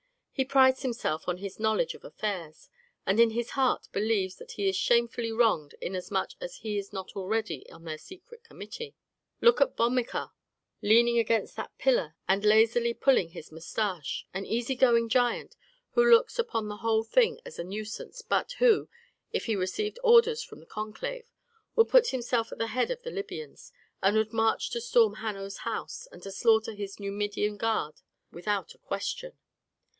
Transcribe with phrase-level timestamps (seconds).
[0.31, 2.67] He prides himself on his knowledge of affairs,
[3.05, 7.15] and in his heart believes that he is shamefully wronged inasmuch as he is not
[7.15, 8.95] already on the secret committee.
[9.41, 10.31] "Look at Bomilca
[10.81, 15.55] leaning against that pillar and lazily pulling his mustache, an easygoing giant,
[15.91, 18.89] who looks upon the whole thing as a nuisance, but who,
[19.31, 21.29] if he received orders from the conclave,
[21.75, 23.71] would put himself at the head of the Libyans,
[24.01, 28.79] and would march to storm Hanno's house, and to slaughter his Numidian guard without a
[28.79, 29.37] question.